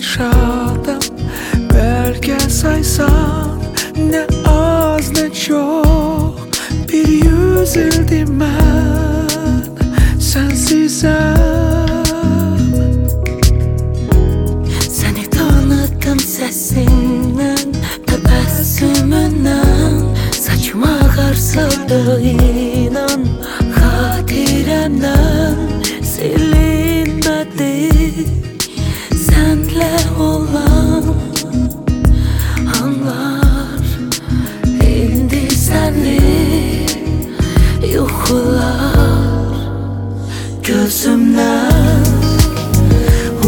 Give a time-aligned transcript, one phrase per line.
[0.00, 0.45] shot
[38.36, 39.56] yuxular
[40.66, 42.04] Gözümdən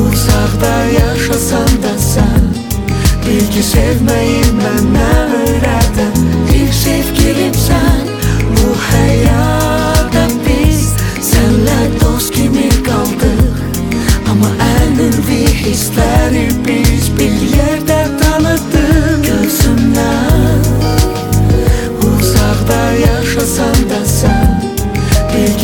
[0.00, 2.44] Uzaqda yaşasan da sən
[3.26, 4.47] Bil ki sevməyi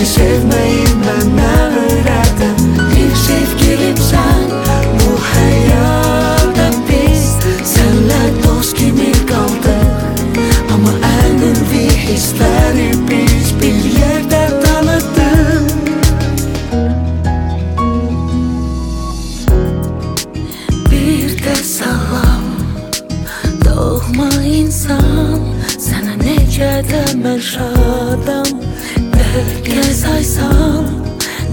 [0.05, 2.59] Bil ki sevməyi mənə öyrədin
[2.91, 4.51] Bir sevgilimsən
[4.99, 7.23] Bu həyatda Biz
[7.71, 10.29] sənlə dost kimi qaldıq
[10.77, 15.73] Amma ən ümvi hissləri biz bir yerdə tanıdıq
[20.91, 22.45] Bir də salam
[23.65, 28.53] Doğma insan Sənə necə də mən şadam
[29.69, 30.85] Ne saysan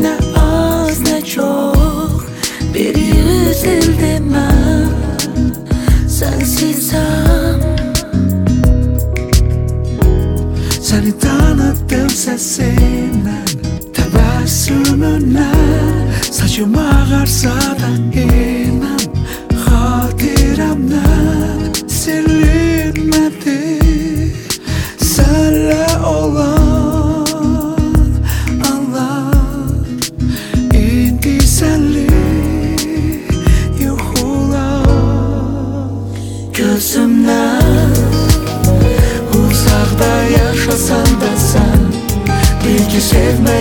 [0.01, 2.25] ne az ne çok
[2.73, 4.89] Bir yüz yıl demem.
[6.09, 7.61] Sensizsem
[10.81, 13.45] Seni tanıttım sesinden
[13.93, 15.51] Tebessümünle
[16.31, 18.99] Saçım ağarsa da inan
[19.65, 21.07] Hatiremden
[21.87, 23.60] Silinmedi
[43.31, 43.60] with me.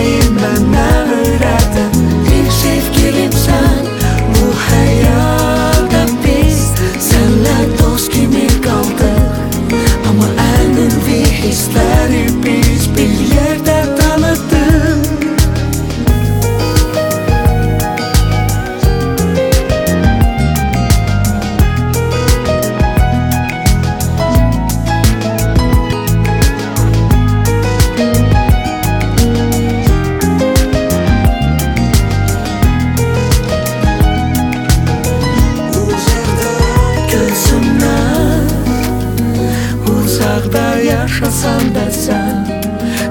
[40.83, 42.45] Yaşasan da sən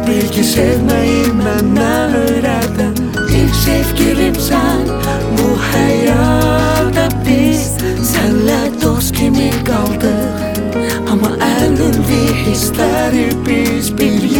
[0.06, 4.86] Bil ki sevməyi mənə öyrədin bir sevgilimsən
[5.38, 7.66] Bu həyatda Biz
[8.12, 14.30] sənlə dost kimi qaldıq Amma ən ümvi hissləri biz bir